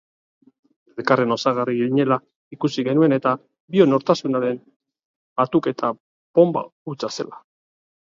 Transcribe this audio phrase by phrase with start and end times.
[1.03, 2.17] Elkarren osagarri ginela
[2.57, 3.35] ikusi genuen eta
[3.77, 4.61] bion nortasunaren
[5.43, 5.95] batuketa
[6.41, 7.45] bonba hutsa zela.